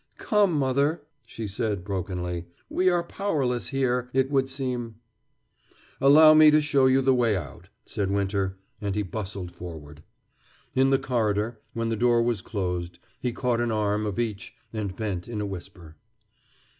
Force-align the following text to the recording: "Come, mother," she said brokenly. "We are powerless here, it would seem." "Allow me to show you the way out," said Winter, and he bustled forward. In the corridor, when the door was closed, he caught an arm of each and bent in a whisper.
"Come, 0.17 0.53
mother," 0.53 1.03
she 1.27 1.45
said 1.45 1.83
brokenly. 1.83 2.47
"We 2.71 2.89
are 2.89 3.03
powerless 3.03 3.67
here, 3.67 4.09
it 4.13 4.31
would 4.31 4.49
seem." 4.49 4.95
"Allow 6.01 6.33
me 6.33 6.49
to 6.49 6.59
show 6.59 6.87
you 6.87 7.01
the 7.03 7.13
way 7.13 7.37
out," 7.37 7.69
said 7.85 8.09
Winter, 8.09 8.57
and 8.81 8.95
he 8.95 9.03
bustled 9.03 9.51
forward. 9.51 10.01
In 10.73 10.89
the 10.89 10.97
corridor, 10.97 11.59
when 11.73 11.89
the 11.89 11.95
door 11.95 12.23
was 12.23 12.41
closed, 12.41 12.97
he 13.19 13.31
caught 13.31 13.61
an 13.61 13.71
arm 13.71 14.07
of 14.07 14.17
each 14.17 14.55
and 14.73 14.95
bent 14.95 15.27
in 15.27 15.39
a 15.39 15.45
whisper. 15.45 15.97